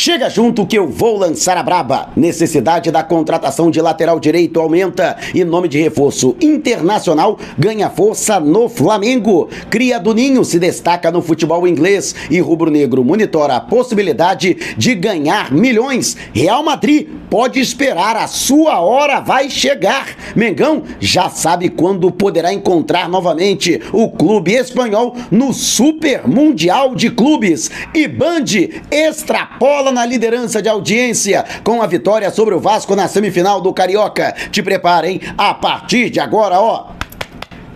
Chega 0.00 0.30
junto 0.30 0.64
que 0.64 0.78
eu 0.78 0.86
vou 0.86 1.18
lançar 1.18 1.56
a 1.56 1.62
braba. 1.62 2.10
Necessidade 2.14 2.88
da 2.88 3.02
contratação 3.02 3.68
de 3.68 3.80
lateral 3.80 4.20
direito 4.20 4.60
aumenta 4.60 5.16
e 5.34 5.42
nome 5.42 5.66
de 5.66 5.82
reforço 5.82 6.36
internacional 6.40 7.36
ganha 7.58 7.90
força 7.90 8.38
no 8.38 8.68
Flamengo. 8.68 9.48
Cria 9.68 9.98
do 9.98 10.14
Ninho 10.14 10.44
se 10.44 10.60
destaca 10.60 11.10
no 11.10 11.20
futebol 11.20 11.66
inglês 11.66 12.14
e 12.30 12.38
rubro-negro 12.38 13.02
monitora 13.02 13.56
a 13.56 13.60
possibilidade 13.60 14.76
de 14.76 14.94
ganhar 14.94 15.50
milhões. 15.50 16.16
Real 16.32 16.62
Madrid 16.62 17.08
pode 17.28 17.58
esperar, 17.58 18.14
a 18.14 18.28
sua 18.28 18.80
hora 18.80 19.18
vai 19.18 19.50
chegar. 19.50 20.06
Mengão 20.36 20.84
já 21.00 21.28
sabe 21.28 21.68
quando 21.70 22.08
poderá 22.12 22.52
encontrar 22.52 23.08
novamente 23.08 23.80
o 23.92 24.08
clube 24.08 24.52
espanhol 24.52 25.16
no 25.28 25.52
Super 25.52 26.28
Mundial 26.28 26.94
de 26.94 27.10
Clubes. 27.10 27.68
E 27.92 28.06
Band 28.06 28.44
extrapola 28.92 29.87
na 29.92 30.04
liderança 30.04 30.60
de 30.60 30.68
audiência 30.68 31.44
com 31.64 31.82
a 31.82 31.86
vitória 31.86 32.30
sobre 32.30 32.54
o 32.54 32.60
Vasco 32.60 32.94
na 32.94 33.08
semifinal 33.08 33.60
do 33.60 33.72
Carioca. 33.72 34.34
Te 34.50 34.62
preparem 34.62 35.20
a 35.36 35.54
partir 35.54 36.10
de 36.10 36.20
agora, 36.20 36.60
ó. 36.60 36.97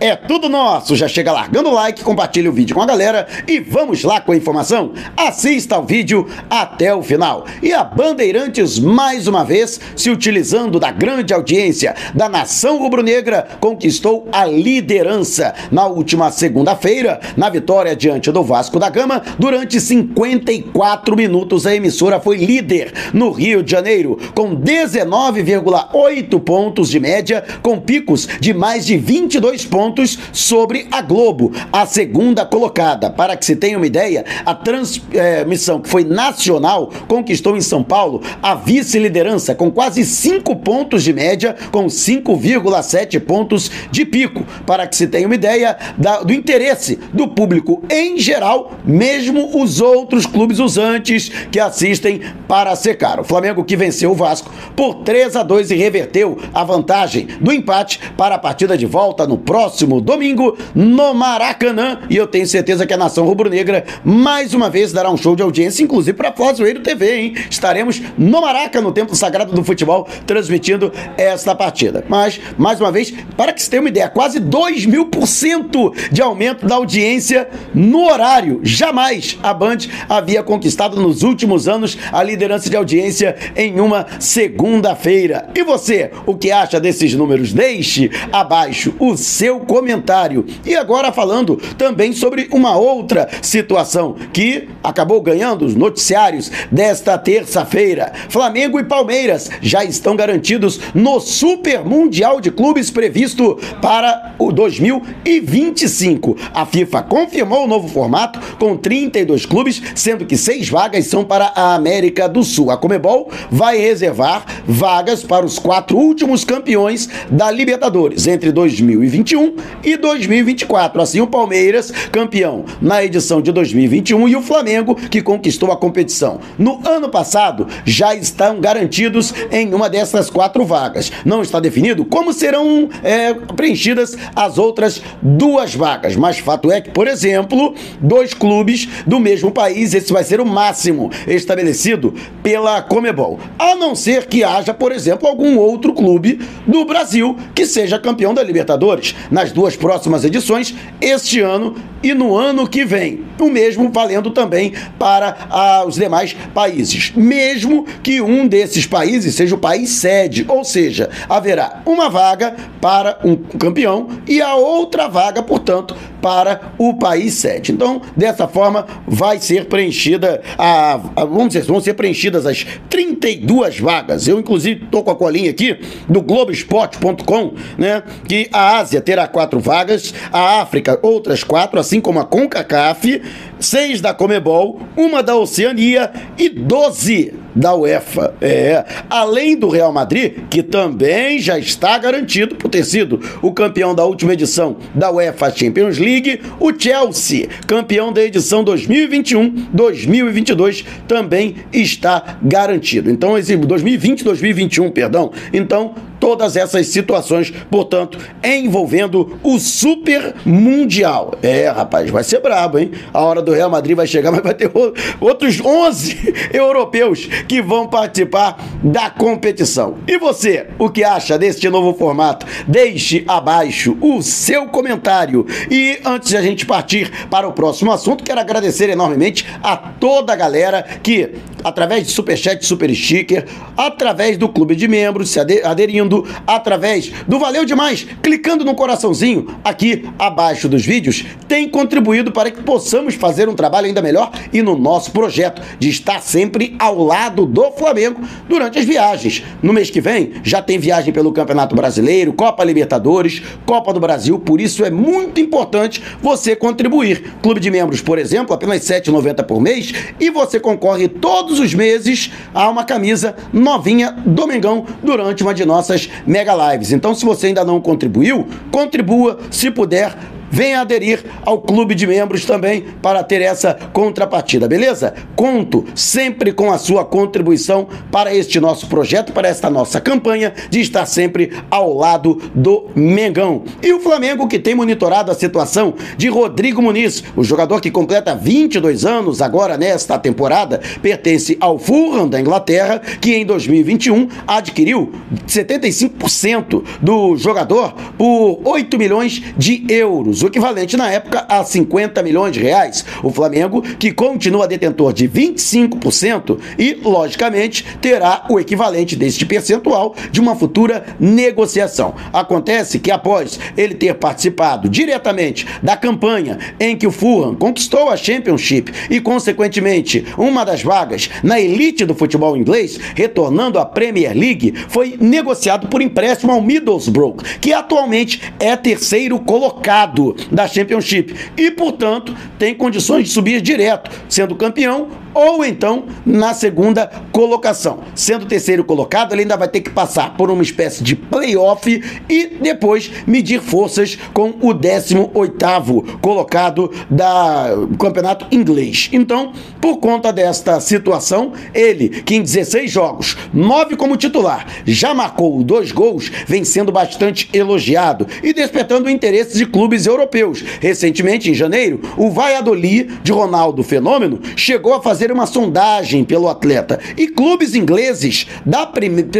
É 0.03 0.17
tudo 0.17 0.49
nosso. 0.49 0.97
Já 0.97 1.07
chega 1.07 1.31
largando 1.31 1.69
o 1.69 1.73
like, 1.73 2.03
compartilha 2.03 2.49
o 2.49 2.53
vídeo 2.53 2.75
com 2.75 2.81
a 2.81 2.85
galera 2.85 3.25
e 3.47 3.61
vamos 3.61 4.03
lá 4.03 4.19
com 4.19 4.33
a 4.33 4.35
informação. 4.35 4.91
Assista 5.15 5.75
ao 5.75 5.85
vídeo 5.85 6.27
até 6.49 6.93
o 6.93 7.01
final. 7.01 7.45
E 7.61 7.71
a 7.71 7.85
Bandeirantes, 7.85 8.79
mais 8.79 9.27
uma 9.27 9.45
vez, 9.45 9.79
se 9.95 10.09
utilizando 10.09 10.77
da 10.77 10.91
grande 10.91 11.33
audiência 11.33 11.95
da 12.13 12.27
nação 12.27 12.79
rubro-negra, 12.79 13.47
conquistou 13.61 14.27
a 14.29 14.43
liderança 14.43 15.53
na 15.71 15.87
última 15.87 16.29
segunda-feira, 16.31 17.21
na 17.37 17.49
vitória 17.49 17.95
diante 17.95 18.29
do 18.29 18.43
Vasco 18.43 18.79
da 18.79 18.89
Gama. 18.89 19.23
Durante 19.39 19.79
54 19.79 21.15
minutos, 21.15 21.65
a 21.65 21.73
emissora 21.73 22.19
foi 22.19 22.35
líder 22.35 22.91
no 23.13 23.31
Rio 23.31 23.63
de 23.63 23.71
Janeiro, 23.71 24.19
com 24.35 24.53
19,8 24.53 26.41
pontos 26.41 26.89
de 26.89 26.99
média, 26.99 27.41
com 27.61 27.79
picos 27.79 28.27
de 28.41 28.53
mais 28.53 28.85
de 28.85 28.97
22 28.97 29.63
pontos 29.63 29.92
pontos 29.93 30.17
sobre 30.31 30.87
a 30.91 31.01
Globo, 31.01 31.51
a 31.71 31.85
segunda 31.85 32.43
colocada. 32.45 33.11
Para 33.11 33.37
que 33.37 33.45
se 33.45 33.55
tenha 33.55 33.77
uma 33.77 33.85
ideia, 33.85 34.25
a 34.43 34.55
transmissão 34.55 35.79
que 35.79 35.87
foi 35.87 36.03
nacional 36.03 36.91
conquistou 37.07 37.55
em 37.55 37.61
São 37.61 37.83
Paulo 37.83 38.21
a 38.41 38.55
vice-liderança 38.55 39.53
com 39.53 39.71
quase 39.71 40.03
5 40.03 40.55
pontos 40.57 41.03
de 41.03 41.13
média, 41.13 41.55
com 41.71 41.85
5,7 41.85 43.19
pontos 43.19 43.69
de 43.91 44.03
pico. 44.03 44.43
Para 44.65 44.87
que 44.87 44.95
se 44.95 45.07
tenha 45.07 45.27
uma 45.27 45.35
ideia 45.35 45.77
da, 45.97 46.23
do 46.23 46.33
interesse 46.33 46.99
do 47.13 47.27
público 47.27 47.83
em 47.89 48.17
geral, 48.17 48.71
mesmo 48.83 49.61
os 49.61 49.79
outros 49.79 50.25
clubes 50.25 50.59
usantes 50.59 51.29
que 51.51 51.59
assistem 51.59 52.21
para 52.47 52.75
secar. 52.75 53.19
O 53.19 53.23
Flamengo 53.23 53.63
que 53.63 53.77
venceu 53.77 54.11
o 54.11 54.15
Vasco 54.15 54.51
por 54.75 55.03
3 55.03 55.35
a 55.35 55.43
2 55.43 55.71
e 55.71 55.75
reverteu 55.75 56.39
a 56.53 56.63
vantagem 56.63 57.27
do 57.39 57.51
empate 57.51 57.99
para 58.17 58.35
a 58.35 58.39
partida 58.39 58.75
de 58.77 58.85
volta 58.85 59.27
no 59.27 59.37
próximo 59.37 59.72
próximo 59.73 59.99
domingo 59.99 60.55
no 60.75 61.15
Maracanã. 61.15 61.99
E 62.07 62.15
eu 62.15 62.27
tenho 62.27 62.45
certeza 62.45 62.85
que 62.85 62.93
a 62.93 62.97
nação 62.97 63.25
rubro-negra 63.25 63.83
mais 64.05 64.53
uma 64.53 64.69
vez 64.69 64.93
dará 64.93 65.09
um 65.09 65.17
show 65.17 65.35
de 65.35 65.41
audiência, 65.41 65.83
inclusive 65.83 66.15
para 66.15 66.29
a 66.29 66.31
Flazoeiro 66.31 66.81
TV, 66.81 67.17
hein? 67.17 67.35
Estaremos 67.49 67.99
no 68.15 68.41
Maraca, 68.41 68.79
no 68.79 68.91
Templo 68.91 69.15
Sagrado 69.15 69.51
do 69.51 69.63
Futebol, 69.63 70.07
transmitindo 70.27 70.93
esta 71.17 71.55
partida. 71.55 72.05
Mas, 72.07 72.39
mais 72.55 72.79
uma 72.79 72.91
vez, 72.91 73.11
para 73.35 73.51
que 73.51 73.63
você 73.63 73.71
tenha 73.71 73.81
uma 73.81 73.89
ideia, 73.89 74.07
quase 74.09 74.39
2 74.39 74.85
mil 74.85 75.07
por 75.07 75.27
cento 75.27 75.91
de 76.11 76.21
aumento 76.21 76.67
da 76.67 76.75
audiência 76.75 77.47
no 77.73 78.05
horário. 78.05 78.59
Jamais 78.61 79.39
a 79.41 79.53
Band 79.53 79.79
havia 80.07 80.43
conquistado 80.43 81.01
nos 81.01 81.23
últimos 81.23 81.67
anos 81.67 81.97
a 82.11 82.21
liderança 82.21 82.69
de 82.69 82.77
audiência 82.77 83.35
em 83.55 83.79
uma 83.79 84.05
segunda-feira. 84.19 85.49
E 85.55 85.63
você, 85.63 86.11
o 86.27 86.35
que 86.35 86.51
acha 86.51 86.79
desses 86.79 87.15
números? 87.15 87.51
Deixe 87.53 88.11
abaixo 88.31 88.93
o 88.99 89.17
seu 89.17 89.62
comentário. 89.63 90.45
E 90.65 90.75
agora 90.75 91.11
falando 91.11 91.57
também 91.77 92.13
sobre 92.13 92.47
uma 92.51 92.77
outra 92.77 93.29
situação 93.41 94.15
que 94.31 94.69
acabou 94.83 95.21
ganhando 95.21 95.65
os 95.65 95.75
noticiários 95.75 96.51
desta 96.71 97.17
terça-feira. 97.17 98.11
Flamengo 98.29 98.79
e 98.79 98.83
Palmeiras 98.83 99.49
já 99.61 99.83
estão 99.83 100.15
garantidos 100.15 100.79
no 100.93 101.19
Super 101.19 101.83
Mundial 101.83 102.39
de 102.39 102.51
Clubes 102.51 102.91
previsto 102.91 103.57
para 103.81 104.35
o 104.37 104.51
2025. 104.51 106.37
A 106.53 106.65
FIFA 106.65 107.03
confirmou 107.03 107.65
o 107.65 107.67
novo 107.67 107.87
formato 107.87 108.39
com 108.57 108.75
32 108.75 109.45
clubes, 109.45 109.81
sendo 109.95 110.25
que 110.25 110.37
seis 110.37 110.69
vagas 110.69 111.07
são 111.07 111.23
para 111.23 111.51
a 111.55 111.75
América 111.75 112.27
do 112.27 112.43
Sul. 112.43 112.71
A 112.71 112.77
Comebol 112.77 113.31
vai 113.49 113.77
reservar 113.77 114.45
vagas 114.67 115.23
para 115.23 115.45
os 115.45 115.59
quatro 115.59 115.97
últimos 115.97 116.43
campeões 116.43 117.09
da 117.29 117.49
Libertadores 117.51 118.27
entre 118.27 118.51
2021 118.51 119.55
e 119.83 119.97
2024. 119.97 121.01
Assim, 121.01 121.21
o 121.21 121.27
Palmeiras, 121.27 121.91
campeão 122.11 122.65
na 122.81 123.03
edição 123.03 123.41
de 123.41 123.51
2021, 123.51 124.27
e 124.27 124.35
o 124.35 124.41
Flamengo, 124.41 124.95
que 124.95 125.21
conquistou 125.21 125.71
a 125.71 125.77
competição. 125.77 126.39
No 126.57 126.79
ano 126.87 127.09
passado, 127.09 127.67
já 127.85 128.15
estão 128.15 128.59
garantidos 128.59 129.33
em 129.51 129.73
uma 129.73 129.89
dessas 129.89 130.29
quatro 130.29 130.65
vagas. 130.65 131.11
Não 131.25 131.41
está 131.41 131.59
definido 131.59 132.05
como 132.05 132.33
serão 132.33 132.89
é, 133.03 133.33
preenchidas 133.33 134.17
as 134.35 134.57
outras 134.57 135.01
duas 135.21 135.73
vagas, 135.75 136.15
mas 136.15 136.39
fato 136.39 136.71
é 136.71 136.81
que, 136.81 136.91
por 136.91 137.07
exemplo, 137.07 137.73
dois 137.99 138.33
clubes 138.33 138.87
do 139.05 139.19
mesmo 139.19 139.51
país, 139.51 139.93
esse 139.93 140.11
vai 140.11 140.23
ser 140.23 140.39
o 140.39 140.45
máximo 140.45 141.09
estabelecido 141.27 142.13
pela 142.41 142.81
Comebol. 142.81 143.39
A 143.57 143.75
não 143.75 143.95
ser 143.95 144.25
que 144.27 144.43
haja, 144.57 144.73
por 144.73 144.91
exemplo, 144.91 145.27
algum 145.27 145.57
outro 145.57 145.93
clube 145.93 146.39
do 146.67 146.85
Brasil 146.85 147.37
que 147.53 147.65
seja 147.65 147.99
campeão 147.99 148.33
da 148.33 148.43
Libertadores. 148.43 149.15
Nas 149.31 149.51
duas 149.51 149.75
próximas 149.75 150.23
edições, 150.23 150.73
este 151.01 151.39
ano 151.39 151.75
e 152.01 152.13
no 152.13 152.35
ano 152.35 152.67
que 152.67 152.83
vem. 152.83 153.23
O 153.39 153.49
mesmo 153.49 153.89
valendo 153.91 154.31
também 154.31 154.73
para 154.99 155.47
ah, 155.49 155.83
os 155.85 155.95
demais 155.95 156.35
países. 156.53 157.11
Mesmo 157.15 157.85
que 158.03 158.21
um 158.21 158.47
desses 158.47 158.85
países 158.85 159.35
seja 159.35 159.55
o 159.55 159.57
país 159.57 159.89
sede, 159.89 160.45
ou 160.47 160.63
seja, 160.63 161.09
haverá 161.27 161.81
uma 161.85 162.09
vaga 162.09 162.55
para 162.81 163.19
um 163.23 163.35
campeão 163.35 164.09
e 164.27 164.41
a 164.41 164.55
outra 164.55 165.07
vaga, 165.07 165.41
portanto, 165.41 165.95
para 166.23 166.73
o 166.77 166.93
país 166.93 167.33
sede. 167.33 167.73
Então, 167.73 168.01
dessa 168.15 168.47
forma, 168.47 168.87
vai 169.05 169.39
ser 169.39 169.65
preenchida 169.65 170.41
a, 170.57 170.93
a 170.93 171.25
vamos 171.25 171.49
dizer, 171.49 171.65
vão 171.65 171.81
ser 171.81 171.95
preenchidas 171.95 172.45
as 172.45 172.65
32 172.89 173.81
vagas. 173.81 174.25
Eu, 174.25 174.39
inclusive, 174.39 174.85
estou 174.85 175.03
com 175.03 175.11
a 175.11 175.15
colinha 175.17 175.49
aqui 175.49 175.77
do 176.07 176.21
Globoesporte.com, 176.21 177.55
né? 177.77 178.01
Que 178.25 178.47
a 178.53 178.77
Ásia 178.77 179.01
terá 179.01 179.27
quatro 179.27 179.59
vagas, 179.59 180.13
a 180.31 180.61
África 180.61 180.97
outras 181.01 181.43
quatro, 181.43 181.77
assim 181.77 181.99
como 181.99 182.21
a 182.21 182.25
CONCACAF, 182.25 183.21
seis 183.59 183.99
da 183.99 184.13
Comebol, 184.13 184.79
uma 184.95 185.21
da 185.21 185.35
Oceania 185.35 186.09
e 186.37 186.47
doze 186.47 187.33
da 187.55 187.75
UEFA. 187.75 188.33
É, 188.41 188.83
além 189.09 189.57
do 189.57 189.69
Real 189.69 189.91
Madrid, 189.91 190.35
que 190.49 190.63
também 190.63 191.39
já 191.39 191.57
está 191.57 191.97
garantido 191.97 192.55
por 192.55 192.69
ter 192.69 192.83
sido 192.83 193.19
o 193.41 193.51
campeão 193.51 193.95
da 193.95 194.05
última 194.05 194.33
edição 194.33 194.77
da 194.93 195.11
UEFA 195.11 195.51
Champions 195.51 195.97
League, 195.97 196.41
o 196.59 196.71
Chelsea, 196.77 197.47
campeão 197.67 198.11
da 198.11 198.21
edição 198.23 198.65
2021-2022, 198.65 200.83
também 201.07 201.55
está 201.71 202.37
garantido. 202.41 203.09
Então, 203.09 203.37
esse 203.37 203.55
2020-2021, 203.57 204.91
perdão. 204.91 205.31
Então, 205.51 205.95
todas 206.23 206.55
essas 206.55 206.87
situações, 206.87 207.51
portanto, 207.69 208.17
envolvendo 208.41 209.37
o 209.43 209.59
Super 209.59 210.33
Mundial. 210.45 211.33
É, 211.43 211.67
rapaz, 211.67 212.09
vai 212.09 212.23
ser 212.23 212.39
brabo, 212.39 212.79
hein? 212.79 212.91
A 213.13 213.19
hora 213.19 213.41
do 213.41 213.51
Real 213.51 213.69
Madrid 213.69 213.93
vai 213.93 214.07
chegar, 214.07 214.31
mas 214.31 214.41
vai 214.41 214.53
ter 214.53 214.71
outros 215.19 215.59
11 215.59 216.33
europeus 216.53 217.25
que 217.45 217.61
vão 217.61 217.89
participar 217.89 218.55
da 218.81 219.09
competição. 219.09 219.97
E 220.07 220.17
você, 220.17 220.67
o 220.79 220.89
que 220.89 221.03
acha 221.03 221.37
deste 221.37 221.69
novo 221.69 221.93
formato? 221.93 222.45
Deixe 222.65 223.25
abaixo 223.27 223.97
o 223.99 224.21
seu 224.21 224.67
comentário. 224.67 225.45
E 225.69 225.99
antes 226.05 226.29
de 226.29 226.37
a 226.37 226.41
gente 226.41 226.65
partir 226.65 227.11
para 227.29 227.49
o 227.49 227.51
próximo 227.51 227.91
assunto, 227.91 228.23
quero 228.23 228.39
agradecer 228.39 228.89
enormemente 228.89 229.45
a 229.61 229.75
toda 229.75 230.31
a 230.31 230.37
galera 230.37 230.83
que, 231.03 231.31
através 231.63 232.05
de 232.05 232.11
Superchat, 232.11 232.65
Super 232.65 232.93
Sticker, 232.93 233.45
através 233.77 234.37
do 234.37 234.49
clube 234.49 234.75
de 234.75 234.87
membros, 234.87 235.29
se 235.29 235.39
aderindo, 235.39 236.25
através 236.45 237.11
do 237.27 237.39
Valeu 237.39 237.65
Demais, 237.65 238.05
clicando 238.21 238.65
no 238.65 238.75
coraçãozinho 238.75 239.47
aqui 239.63 240.05
abaixo 240.17 240.67
dos 240.67 240.85
vídeos, 240.85 241.25
tem 241.47 241.69
contribuído 241.69 242.31
para 242.31 242.51
que 242.51 242.61
possamos 242.61 243.15
fazer 243.15 243.47
um 243.47 243.55
trabalho 243.55 243.87
ainda 243.87 244.01
melhor 244.01 244.31
e 244.51 244.61
no 244.61 244.77
nosso 244.77 245.11
projeto 245.11 245.61
de 245.79 245.89
estar 245.89 246.21
sempre 246.21 246.75
ao 246.79 246.97
lado 247.03 247.45
do 247.45 247.71
Flamengo 247.71 248.21
durante 248.47 248.79
as 248.79 248.85
viagens. 248.85 249.43
No 249.61 249.73
mês 249.73 249.89
que 249.89 250.01
vem 250.01 250.33
já 250.43 250.61
tem 250.61 250.77
viagem 250.77 251.13
pelo 251.13 251.31
Campeonato 251.31 251.75
Brasileiro, 251.75 252.33
Copa 252.33 252.63
Libertadores, 252.63 253.41
Copa 253.65 253.93
do 253.93 253.99
Brasil, 253.99 254.39
por 254.39 254.59
isso 254.59 254.83
é 254.83 254.91
muito 254.91 255.39
importante 255.39 256.03
você 256.21 256.55
contribuir. 256.55 257.33
Clube 257.41 257.59
de 257.59 257.71
membros, 257.71 258.01
por 258.01 258.17
exemplo, 258.17 258.53
apenas 258.53 258.87
R$ 258.87 259.01
7,90 259.01 259.43
por 259.43 259.61
mês 259.61 259.93
e 260.19 260.29
você 260.29 260.59
concorre 260.59 261.07
todos 261.07 261.52
todos 261.53 261.59
os 261.59 261.73
meses 261.75 262.31
há 262.51 262.67
uma 262.67 262.83
camisa 262.83 263.35
novinha 263.53 264.11
do 264.25 264.47
Mengão 264.47 264.87
durante 265.03 265.43
uma 265.43 265.53
de 265.53 265.63
nossas 265.63 266.09
mega 266.25 266.55
lives. 266.55 266.91
Então, 266.91 267.13
se 267.13 267.23
você 267.23 267.47
ainda 267.47 267.63
não 267.63 267.79
contribuiu, 267.79 268.47
contribua 268.71 269.37
se 269.51 269.69
puder 269.69 270.17
venha 270.53 270.81
aderir 270.81 271.25
ao 271.43 271.59
clube 271.59 271.95
de 271.95 272.05
membros 272.05 272.45
também 272.45 272.85
para 273.01 273.23
ter 273.23 273.41
essa 273.41 273.73
contrapartida, 273.91 274.67
beleza? 274.67 275.15
Conto 275.35 275.83
sempre 275.95 276.53
com 276.53 276.71
a 276.71 276.77
sua 276.77 277.03
contribuição 277.03 277.87
para 278.11 278.33
este 278.33 278.59
nosso 278.59 278.85
projeto, 278.85 279.33
para 279.33 279.47
esta 279.47 279.67
nossa 279.67 279.99
campanha 279.99 280.53
de 280.69 280.79
estar 280.79 281.07
sempre 281.07 281.51
ao 281.71 281.97
lado 281.97 282.39
do 282.53 282.85
Mengão. 282.95 283.63
E 283.81 283.91
o 283.93 283.99
Flamengo 283.99 284.47
que 284.47 284.59
tem 284.59 284.75
monitorado 284.75 285.31
a 285.31 285.35
situação 285.35 285.95
de 286.17 286.29
Rodrigo 286.29 286.83
Muniz, 286.83 287.23
o 287.35 287.43
jogador 287.43 287.81
que 287.81 287.89
completa 287.89 288.35
22 288.35 289.05
anos 289.05 289.41
agora 289.41 289.75
nesta 289.75 290.19
temporada, 290.19 290.79
pertence 291.01 291.57
ao 291.59 291.79
Fulham 291.79 292.29
da 292.29 292.39
Inglaterra, 292.39 293.01
que 293.19 293.33
em 293.33 293.43
2021 293.43 294.27
adquiriu 294.45 295.11
75% 295.47 296.83
do 297.01 297.35
jogador 297.37 297.95
por 298.15 298.61
8 298.63 298.99
milhões 298.99 299.41
de 299.57 299.83
euros 299.89 300.42
o 300.43 300.47
equivalente 300.47 300.97
na 300.97 301.09
época 301.09 301.45
a 301.47 301.63
50 301.63 302.21
milhões 302.21 302.53
de 302.53 302.59
reais. 302.59 303.05
O 303.23 303.29
Flamengo, 303.29 303.81
que 303.81 304.11
continua 304.11 304.67
detentor 304.67 305.13
de 305.13 305.27
25% 305.27 306.59
e, 306.77 306.99
logicamente, 307.03 307.85
terá 308.01 308.45
o 308.49 308.59
equivalente 308.59 309.15
deste 309.15 309.45
percentual 309.45 310.15
de 310.31 310.41
uma 310.41 310.55
futura 310.55 311.05
negociação. 311.19 312.13
Acontece 312.31 312.99
que 312.99 313.11
após 313.11 313.59
ele 313.77 313.95
ter 313.95 314.13
participado 314.15 314.89
diretamente 314.89 315.65
da 315.81 315.95
campanha 315.95 316.57
em 316.79 316.95
que 316.95 317.07
o 317.07 317.11
Fulham 317.11 317.55
conquistou 317.55 318.09
a 318.09 318.17
Championship 318.17 318.91
e, 319.09 319.19
consequentemente, 319.19 320.25
uma 320.37 320.63
das 320.63 320.83
vagas 320.83 321.29
na 321.41 321.59
elite 321.59 322.05
do 322.05 322.15
futebol 322.15 322.57
inglês, 322.57 322.99
retornando 323.15 323.79
à 323.79 323.85
Premier 323.85 324.35
League, 324.35 324.73
foi 324.89 325.17
negociado 325.19 325.87
por 325.87 326.01
empréstimo 326.01 326.51
ao 326.51 326.61
Middlesbrough, 326.61 327.37
que 327.61 327.73
atualmente 327.73 328.41
é 328.59 328.75
terceiro 328.75 329.39
colocado 329.39 330.32
da 330.51 330.67
Championship 330.67 331.33
e, 331.57 331.71
portanto, 331.71 332.35
tem 332.57 332.73
condições 332.75 333.25
de 333.25 333.29
subir 333.29 333.61
direto, 333.61 334.09
sendo 334.27 334.55
campeão 334.55 335.09
ou 335.33 335.63
então 335.63 336.05
na 336.25 336.53
segunda 336.53 337.09
colocação. 337.31 337.99
Sendo 338.15 338.45
terceiro 338.45 338.83
colocado, 338.83 339.33
ele 339.33 339.41
ainda 339.41 339.57
vai 339.57 339.67
ter 339.67 339.81
que 339.81 339.89
passar 339.89 340.35
por 340.35 340.49
uma 340.49 340.63
espécie 340.63 341.03
de 341.03 341.15
playoff 341.15 342.03
e 342.29 342.45
depois 342.61 343.11
medir 343.25 343.61
forças 343.61 344.17
com 344.33 344.49
o 344.61 344.73
18º 344.73 346.19
colocado 346.21 346.91
da 347.09 347.67
campeonato 347.99 348.47
inglês. 348.51 349.09
Então, 349.11 349.53
por 349.81 349.97
conta 349.97 350.31
desta 350.31 350.79
situação, 350.79 351.53
ele, 351.73 352.09
que 352.09 352.35
em 352.35 352.41
16 352.41 352.91
jogos, 352.91 353.37
9 353.53 353.95
como 353.95 354.17
titular, 354.17 354.65
já 354.85 355.13
marcou 355.13 355.63
dois 355.63 355.91
gols, 355.91 356.31
vem 356.47 356.63
sendo 356.63 356.91
bastante 356.91 357.49
elogiado 357.53 358.27
e 358.41 358.53
despertando 358.53 359.07
o 359.07 359.09
interesse 359.09 359.57
de 359.57 359.65
clubes 359.65 360.05
europeus. 360.05 360.63
Recentemente, 360.79 361.49
em 361.49 361.53
janeiro, 361.53 362.01
o 362.17 362.29
Valladolid 362.29 363.19
de 363.23 363.31
Ronaldo 363.31 363.83
Fenômeno 363.83 364.39
chegou 364.55 364.93
a 364.93 365.01
fazer 365.01 365.22
fazer 365.23 365.31
uma 365.31 365.45
sondagem 365.45 366.25
pelo 366.25 366.49
atleta. 366.49 366.99
E 367.17 367.29
clubes 367.29 367.75
ingleses 367.75 368.45
da, 368.65 368.83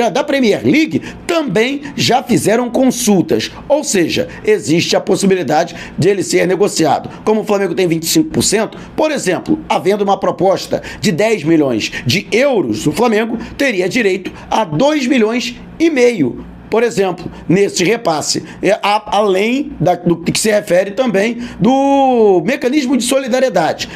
da 0.10 0.24
Premier 0.24 0.62
League 0.64 1.02
também 1.28 1.82
já 1.96 2.24
fizeram 2.24 2.70
consultas. 2.70 3.52
Ou 3.68 3.84
seja, 3.84 4.30
existe 4.46 4.96
a 4.96 5.02
possibilidade 5.02 5.76
de 5.98 6.08
ele 6.08 6.24
ser 6.24 6.48
negociado. 6.48 7.10
Como 7.26 7.42
o 7.42 7.44
Flamengo 7.44 7.76
tem 7.76 7.88
25%, 7.90 8.78
por 8.96 9.12
exemplo, 9.12 9.60
havendo 9.68 10.04
uma 10.04 10.18
proposta 10.18 10.82
de 11.02 11.12
10 11.12 11.44
milhões 11.44 11.92
de 12.06 12.28
euros, 12.32 12.88
o 12.88 12.94
Flamengo 12.94 13.38
teria 13.58 13.90
direito 13.90 14.32
a 14.50 14.64
2 14.64 15.08
milhões 15.08 15.56
e 15.78 15.90
meio 15.90 16.46
por 16.70 16.82
exemplo, 16.82 17.32
nesse 17.48 17.84
repasse, 17.84 18.44
é, 18.60 18.80
além 18.82 19.74
da, 19.80 19.94
do 19.94 20.18
que 20.18 20.40
se 20.40 20.50
refere 20.50 20.90
também 20.90 21.38
do 21.60 22.42
mecanismo 22.44 22.98
de 22.98 23.04
solidariedade, 23.04 23.88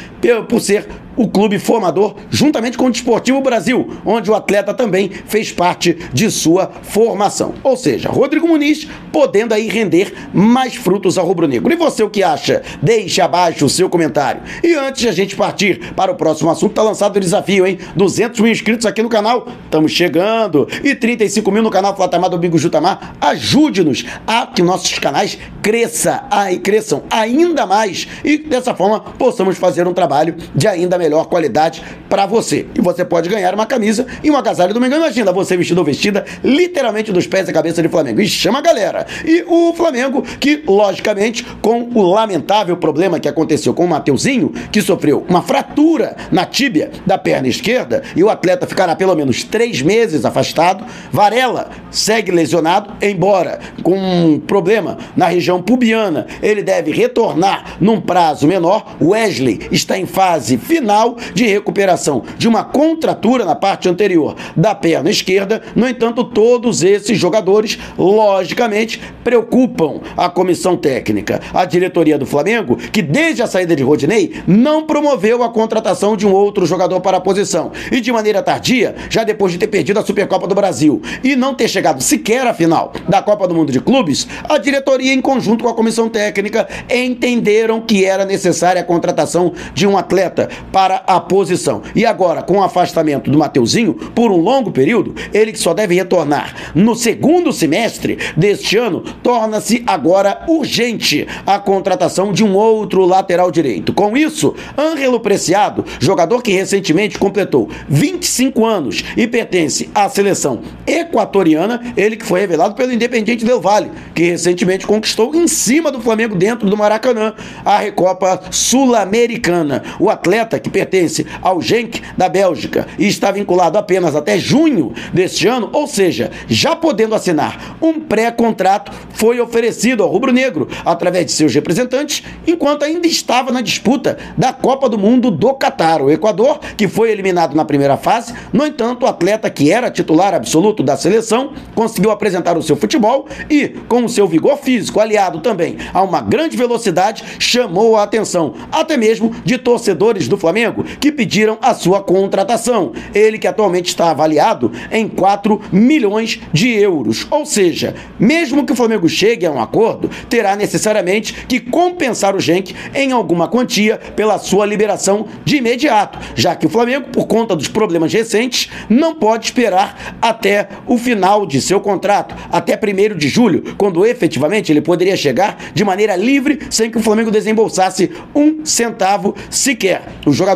por 0.48 0.60
ser 0.60 0.86
o 1.18 1.28
clube 1.28 1.58
formador, 1.58 2.14
juntamente 2.30 2.78
com 2.78 2.86
o 2.86 2.90
Desportivo 2.90 3.40
Brasil, 3.42 3.98
onde 4.06 4.30
o 4.30 4.34
atleta 4.34 4.72
também 4.72 5.10
fez 5.26 5.50
parte 5.50 5.98
de 6.12 6.30
sua 6.30 6.70
formação. 6.82 7.54
Ou 7.62 7.76
seja, 7.76 8.08
Rodrigo 8.08 8.46
Muniz 8.46 8.88
podendo 9.12 9.52
aí 9.52 9.68
render 9.68 10.14
mais 10.32 10.76
frutos 10.76 11.18
ao 11.18 11.26
rubro-negro. 11.26 11.72
E 11.72 11.76
você 11.76 12.02
o 12.02 12.08
que 12.08 12.22
acha? 12.22 12.62
Deixe 12.80 13.20
abaixo 13.20 13.64
o 13.64 13.68
seu 13.68 13.90
comentário. 13.90 14.42
E 14.62 14.74
antes 14.74 15.02
de 15.02 15.08
a 15.08 15.12
gente 15.12 15.34
partir 15.34 15.92
para 15.94 16.12
o 16.12 16.14
próximo 16.14 16.50
assunto, 16.50 16.74
tá 16.74 16.82
lançado 16.82 17.16
o 17.16 17.20
desafio, 17.20 17.66
hein? 17.66 17.78
200 17.96 18.38
mil 18.40 18.52
inscritos 18.52 18.86
aqui 18.86 19.02
no 19.02 19.08
canal, 19.08 19.48
estamos 19.64 19.90
chegando. 19.90 20.68
E 20.84 20.94
35 20.94 21.50
mil 21.50 21.62
no 21.62 21.70
canal 21.70 21.96
Flatamar 21.96 22.30
Domingo 22.30 22.56
Jutamar. 22.56 23.16
Ajude-nos 23.20 24.06
a 24.24 24.46
que 24.46 24.62
nossos 24.62 24.98
canais 24.98 25.36
cresça, 25.60 26.24
aí, 26.30 26.58
cresçam 26.58 27.02
ainda 27.10 27.66
mais 27.66 28.06
e 28.24 28.38
dessa 28.38 28.74
forma 28.74 29.00
possamos 29.00 29.58
fazer 29.58 29.86
um 29.86 29.92
trabalho 29.92 30.34
de 30.54 30.66
ainda 30.66 30.96
melhor 30.96 31.07
melhor 31.08 31.26
qualidade 31.26 31.82
para 32.08 32.26
você. 32.26 32.66
E 32.74 32.80
você 32.80 33.04
pode 33.04 33.28
ganhar 33.28 33.54
uma 33.54 33.64
camisa 33.64 34.06
e 34.22 34.30
um 34.30 34.36
agasalho 34.36 34.74
do 34.74 34.80
Mengão. 34.80 34.98
Imagina 34.98 35.32
você 35.32 35.56
vestido 35.56 35.78
ou 35.78 35.84
vestida 35.84 36.24
literalmente 36.44 37.10
dos 37.10 37.26
pés 37.26 37.48
e 37.48 37.52
cabeça 37.52 37.82
de 37.82 37.88
Flamengo. 37.88 38.20
E 38.20 38.28
chama 38.28 38.58
a 38.58 38.62
galera. 38.62 39.06
E 39.24 39.44
o 39.46 39.72
Flamengo, 39.72 40.22
que 40.38 40.62
logicamente, 40.66 41.44
com 41.62 41.88
o 41.94 42.02
lamentável 42.02 42.76
problema 42.76 43.18
que 43.18 43.28
aconteceu 43.28 43.72
com 43.72 43.86
o 43.86 43.88
Mateuzinho, 43.88 44.52
que 44.70 44.82
sofreu 44.82 45.24
uma 45.28 45.42
fratura 45.42 46.16
na 46.30 46.44
tíbia 46.44 46.90
da 47.06 47.16
perna 47.16 47.48
esquerda, 47.48 48.02
e 48.14 48.22
o 48.22 48.28
atleta 48.28 48.66
ficará 48.66 48.94
pelo 48.94 49.14
menos 49.14 49.42
três 49.44 49.80
meses 49.80 50.24
afastado. 50.24 50.84
Varela 51.10 51.70
segue 51.90 52.30
lesionado, 52.30 52.92
embora 53.00 53.58
com 53.82 53.96
um 53.96 54.38
problema 54.38 54.98
na 55.16 55.26
região 55.26 55.62
pubiana, 55.62 56.26
ele 56.42 56.62
deve 56.62 56.90
retornar 56.90 57.76
num 57.80 58.00
prazo 58.00 58.46
menor. 58.46 58.96
Wesley 59.00 59.60
está 59.70 59.98
em 59.98 60.06
fase 60.06 60.58
final 60.58 60.97
sinal 60.98 61.16
de 61.32 61.46
recuperação 61.46 62.24
de 62.36 62.48
uma 62.48 62.64
contratura 62.64 63.44
na 63.44 63.54
parte 63.54 63.88
anterior 63.88 64.34
da 64.56 64.74
perna 64.74 65.10
esquerda. 65.10 65.62
No 65.74 65.88
entanto, 65.88 66.24
todos 66.24 66.82
esses 66.82 67.18
jogadores, 67.18 67.78
logicamente, 67.96 69.00
preocupam 69.22 70.00
a 70.16 70.28
comissão 70.28 70.76
técnica. 70.76 71.40
A 71.54 71.64
diretoria 71.64 72.18
do 72.18 72.26
Flamengo, 72.26 72.76
que 72.76 73.02
desde 73.02 73.42
a 73.42 73.46
saída 73.46 73.76
de 73.76 73.82
Rodinei 73.82 74.42
não 74.46 74.84
promoveu 74.84 75.42
a 75.42 75.48
contratação 75.48 76.16
de 76.16 76.26
um 76.26 76.32
outro 76.32 76.66
jogador 76.66 77.00
para 77.00 77.18
a 77.18 77.20
posição. 77.20 77.70
E 77.92 78.00
de 78.00 78.10
maneira 78.10 78.42
tardia, 78.42 78.94
já 79.08 79.22
depois 79.22 79.52
de 79.52 79.58
ter 79.58 79.68
perdido 79.68 80.00
a 80.00 80.04
Supercopa 80.04 80.46
do 80.46 80.54
Brasil 80.54 81.00
e 81.22 81.36
não 81.36 81.54
ter 81.54 81.68
chegado 81.68 82.02
sequer 82.02 82.46
à 82.46 82.54
final 82.54 82.92
da 83.08 83.22
Copa 83.22 83.46
do 83.46 83.54
Mundo 83.54 83.70
de 83.70 83.80
Clubes, 83.80 84.26
a 84.48 84.58
diretoria, 84.58 85.12
em 85.12 85.20
conjunto 85.20 85.64
com 85.64 85.70
a 85.70 85.74
comissão 85.74 86.08
técnica, 86.08 86.66
entenderam 86.90 87.80
que 87.80 88.04
era 88.04 88.24
necessária 88.24 88.80
a 88.80 88.84
contratação 88.84 89.52
de 89.74 89.86
um 89.86 89.96
atleta 89.96 90.48
para 90.72 90.87
para 90.88 91.02
a 91.06 91.20
posição. 91.20 91.82
E 91.94 92.06
agora, 92.06 92.40
com 92.40 92.56
o 92.56 92.62
afastamento 92.62 93.30
do 93.30 93.36
Mateuzinho 93.36 93.92
por 93.92 94.30
um 94.30 94.38
longo 94.38 94.70
período, 94.70 95.14
ele 95.34 95.52
que 95.52 95.58
só 95.58 95.74
deve 95.74 95.94
retornar 95.94 96.54
no 96.74 96.94
segundo 96.94 97.52
semestre 97.52 98.16
deste 98.34 98.78
ano, 98.78 99.02
torna-se 99.22 99.84
agora 99.86 100.46
urgente 100.48 101.28
a 101.44 101.58
contratação 101.58 102.32
de 102.32 102.42
um 102.42 102.54
outro 102.54 103.04
lateral 103.04 103.50
direito. 103.50 103.92
Com 103.92 104.16
isso, 104.16 104.54
Ângelo 104.78 105.20
Preciado, 105.20 105.84
jogador 106.00 106.42
que 106.42 106.52
recentemente 106.52 107.18
completou 107.18 107.68
25 107.86 108.64
anos 108.64 109.04
e 109.14 109.26
pertence 109.26 109.90
à 109.94 110.08
seleção 110.08 110.62
equatoriana, 110.86 111.92
ele 111.98 112.16
que 112.16 112.24
foi 112.24 112.40
revelado 112.40 112.74
pelo 112.74 112.94
Independiente 112.94 113.44
Del 113.44 113.60
Valle, 113.60 113.90
que 114.14 114.22
recentemente 114.22 114.86
conquistou 114.86 115.34
em 115.34 115.46
cima 115.46 115.92
do 115.92 116.00
Flamengo 116.00 116.34
dentro 116.34 116.66
do 116.66 116.78
Maracanã 116.78 117.34
a 117.62 117.76
Recopa 117.76 118.40
Sul-Americana. 118.50 119.82
O 120.00 120.08
atleta 120.08 120.58
que 120.58 120.67
pertence 120.68 121.26
ao 121.42 121.60
Genk 121.60 122.02
da 122.16 122.28
Bélgica 122.28 122.86
e 122.98 123.06
está 123.06 123.30
vinculado 123.30 123.78
apenas 123.78 124.14
até 124.14 124.38
junho 124.38 124.92
deste 125.12 125.46
ano, 125.46 125.70
ou 125.72 125.86
seja, 125.86 126.30
já 126.46 126.76
podendo 126.76 127.14
assinar 127.14 127.76
um 127.80 128.00
pré-contrato, 128.00 128.92
foi 129.10 129.40
oferecido 129.40 130.02
ao 130.02 130.08
rubro-negro 130.08 130.68
através 130.84 131.26
de 131.26 131.32
seus 131.32 131.54
representantes, 131.54 132.22
enquanto 132.46 132.84
ainda 132.84 133.06
estava 133.06 133.50
na 133.50 133.60
disputa 133.60 134.18
da 134.36 134.52
Copa 134.52 134.88
do 134.88 134.98
Mundo 134.98 135.30
do 135.30 135.54
Catar. 135.54 136.02
O 136.02 136.10
Equador, 136.10 136.60
que 136.76 136.86
foi 136.88 137.10
eliminado 137.10 137.54
na 137.54 137.64
primeira 137.64 137.96
fase, 137.96 138.34
no 138.52 138.66
entanto, 138.66 139.04
o 139.04 139.06
atleta 139.06 139.50
que 139.50 139.70
era 139.70 139.90
titular 139.90 140.34
absoluto 140.34 140.82
da 140.82 140.96
seleção 140.96 141.52
conseguiu 141.74 142.10
apresentar 142.10 142.56
o 142.56 142.62
seu 142.62 142.76
futebol 142.76 143.26
e, 143.50 143.68
com 143.88 144.04
o 144.04 144.08
seu 144.08 144.26
vigor 144.26 144.58
físico 144.58 145.00
aliado 145.00 145.40
também 145.40 145.76
a 145.92 146.02
uma 146.02 146.20
grande 146.20 146.56
velocidade, 146.56 147.24
chamou 147.38 147.96
a 147.96 148.02
atenção 148.02 148.54
até 148.70 148.96
mesmo 148.96 149.34
de 149.44 149.58
torcedores 149.58 150.28
do 150.28 150.36
Flamengo 150.36 150.57
Flamengo 150.58 150.84
que 151.00 151.12
pediram 151.12 151.56
a 151.62 151.72
sua 151.72 152.02
contratação. 152.02 152.92
Ele 153.14 153.38
que 153.38 153.46
atualmente 153.46 153.86
está 153.86 154.10
avaliado 154.10 154.72
em 154.90 155.08
4 155.08 155.60
milhões 155.70 156.40
de 156.52 156.70
euros. 156.70 157.26
Ou 157.30 157.46
seja, 157.46 157.94
mesmo 158.18 158.66
que 158.66 158.72
o 158.72 158.76
Flamengo 158.76 159.08
chegue 159.08 159.46
a 159.46 159.52
um 159.52 159.60
acordo, 159.60 160.10
terá 160.28 160.56
necessariamente 160.56 161.32
que 161.46 161.60
compensar 161.60 162.34
o 162.34 162.40
Genk 162.40 162.74
em 162.94 163.12
alguma 163.12 163.46
quantia 163.46 163.98
pela 164.16 164.38
sua 164.38 164.66
liberação 164.66 165.26
de 165.44 165.58
imediato, 165.58 166.18
já 166.34 166.56
que 166.56 166.66
o 166.66 166.70
Flamengo, 166.70 167.08
por 167.10 167.26
conta 167.26 167.54
dos 167.54 167.68
problemas 167.68 168.12
recentes, 168.12 168.68
não 168.88 169.14
pode 169.14 169.46
esperar 169.46 170.16
até 170.20 170.68
o 170.86 170.98
final 170.98 171.46
de 171.46 171.60
seu 171.60 171.80
contrato, 171.80 172.34
até 172.50 172.74
1 172.74 173.16
de 173.16 173.28
julho, 173.28 173.76
quando 173.76 174.04
efetivamente 174.04 174.72
ele 174.72 174.80
poderia 174.80 175.16
chegar 175.16 175.56
de 175.72 175.84
maneira 175.84 176.16
livre, 176.16 176.58
sem 176.70 176.90
que 176.90 176.98
o 176.98 177.02
Flamengo 177.02 177.30
desembolsasse 177.30 178.10
um 178.34 178.64
centavo 178.64 179.34
sequer. 179.50 180.02
O 180.26 180.32
jogador 180.32 180.47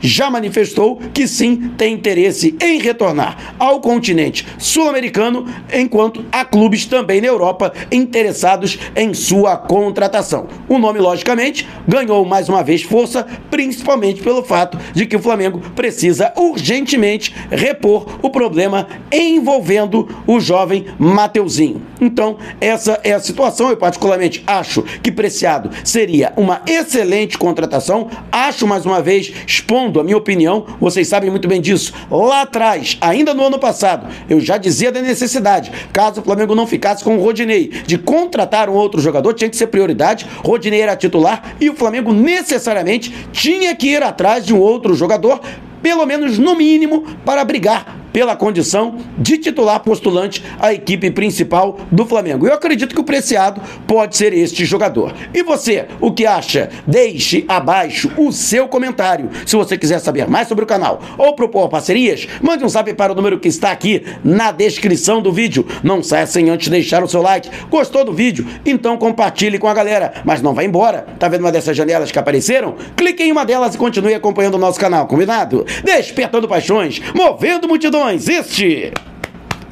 já 0.00 0.30
manifestou 0.30 0.96
que 1.12 1.26
sim 1.26 1.70
tem 1.76 1.94
interesse 1.94 2.56
em 2.60 2.78
retornar 2.78 3.54
ao 3.58 3.80
continente 3.80 4.46
sul-americano, 4.58 5.46
enquanto 5.72 6.24
há 6.32 6.44
clubes 6.44 6.86
também 6.86 7.20
na 7.20 7.28
Europa 7.28 7.72
interessados 7.90 8.78
em 8.96 9.14
sua 9.14 9.56
contratação. 9.56 10.46
O 10.68 10.78
nome, 10.78 10.98
logicamente, 10.98 11.66
ganhou 11.86 12.24
mais 12.24 12.48
uma 12.48 12.62
vez 12.62 12.82
força, 12.82 13.26
principalmente 13.50 14.22
pelo 14.22 14.42
fato 14.42 14.78
de 14.92 15.06
que 15.06 15.16
o 15.16 15.22
Flamengo 15.22 15.60
precisa 15.74 16.32
urgentemente 16.36 17.34
repor 17.50 18.18
o 18.22 18.30
problema 18.30 18.86
envolvendo 19.12 20.08
o 20.26 20.40
jovem 20.40 20.86
Mateuzinho. 20.98 21.82
Então, 22.00 22.36
essa 22.60 23.00
é 23.02 23.12
a 23.12 23.20
situação. 23.20 23.70
Eu, 23.70 23.76
particularmente, 23.76 24.42
acho 24.46 24.82
que 25.02 25.10
Preciado 25.10 25.70
seria 25.84 26.32
uma 26.36 26.62
excelente 26.66 27.36
contratação. 27.36 28.08
Acho, 28.30 28.66
mais 28.66 28.86
uma 28.86 29.02
vez, 29.02 29.32
expondo 29.46 30.00
a 30.00 30.04
minha 30.04 30.16
opinião, 30.16 30.66
vocês 30.80 31.08
sabem 31.08 31.30
muito 31.30 31.48
bem 31.48 31.60
disso. 31.60 31.92
Lá 32.10 32.42
atrás, 32.42 32.96
ainda 33.00 33.34
no 33.34 33.44
ano 33.44 33.58
passado, 33.58 34.06
eu 34.28 34.40
já 34.40 34.56
dizia 34.56 34.92
da 34.92 35.00
necessidade, 35.00 35.70
caso 35.92 36.20
o 36.20 36.24
Flamengo 36.24 36.54
não 36.54 36.66
ficasse 36.66 37.02
com 37.02 37.16
o 37.16 37.22
Rodinei, 37.22 37.68
de 37.86 37.98
contratar 37.98 38.68
um 38.68 38.74
outro 38.74 39.00
jogador, 39.00 39.34
tinha 39.34 39.50
que 39.50 39.56
ser 39.56 39.68
prioridade. 39.68 40.26
Rodinei 40.44 40.80
era 40.80 40.96
titular 40.96 41.54
e 41.60 41.70
o 41.70 41.74
Flamengo 41.74 42.12
necessariamente 42.12 43.12
tinha 43.32 43.74
que 43.74 43.88
ir 43.88 44.02
atrás 44.02 44.44
de 44.44 44.54
um 44.54 44.60
outro 44.60 44.94
jogador 44.94 45.40
pelo 45.82 46.04
menos 46.04 46.38
no 46.38 46.56
mínimo, 46.56 47.04
para 47.24 47.44
brigar 47.44 47.97
pela 48.18 48.34
condição 48.34 48.96
de 49.16 49.38
titular 49.38 49.78
postulante 49.78 50.44
à 50.58 50.74
equipe 50.74 51.08
principal 51.08 51.78
do 51.88 52.04
Flamengo. 52.04 52.48
Eu 52.48 52.52
acredito 52.52 52.92
que 52.92 53.00
o 53.00 53.04
Preciado 53.04 53.62
pode 53.86 54.16
ser 54.16 54.32
este 54.32 54.64
jogador. 54.64 55.14
E 55.32 55.40
você, 55.44 55.86
o 56.00 56.10
que 56.10 56.26
acha? 56.26 56.68
Deixe 56.84 57.44
abaixo 57.46 58.10
o 58.16 58.32
seu 58.32 58.66
comentário. 58.66 59.30
Se 59.46 59.54
você 59.54 59.78
quiser 59.78 60.00
saber 60.00 60.26
mais 60.26 60.48
sobre 60.48 60.64
o 60.64 60.66
canal 60.66 61.00
ou 61.16 61.32
propor 61.32 61.68
parcerias, 61.68 62.26
mande 62.42 62.64
um 62.64 62.68
zap 62.68 62.92
para 62.94 63.12
o 63.12 63.14
número 63.14 63.38
que 63.38 63.46
está 63.46 63.70
aqui 63.70 64.04
na 64.24 64.50
descrição 64.50 65.22
do 65.22 65.30
vídeo. 65.30 65.64
Não 65.84 66.02
saia 66.02 66.26
sem 66.26 66.50
antes 66.50 66.66
deixar 66.66 67.04
o 67.04 67.08
seu 67.08 67.22
like. 67.22 67.48
Gostou 67.70 68.04
do 68.04 68.12
vídeo? 68.12 68.44
Então 68.66 68.96
compartilhe 68.96 69.60
com 69.60 69.68
a 69.68 69.74
galera. 69.74 70.12
Mas 70.24 70.42
não 70.42 70.54
vá 70.54 70.64
embora. 70.64 71.06
Tá 71.20 71.28
vendo 71.28 71.42
uma 71.42 71.52
dessas 71.52 71.76
janelas 71.76 72.10
que 72.10 72.18
apareceram? 72.18 72.74
Clique 72.96 73.22
em 73.22 73.30
uma 73.30 73.46
delas 73.46 73.76
e 73.76 73.78
continue 73.78 74.14
acompanhando 74.14 74.56
o 74.56 74.58
nosso 74.58 74.80
canal, 74.80 75.06
combinado? 75.06 75.64
Despertando 75.84 76.48
paixões, 76.48 77.00
movendo 77.14 77.68
multidões 77.68 78.07
este 78.14 78.92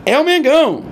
é 0.04 0.18
o 0.18 0.24
Mengão. 0.24 0.82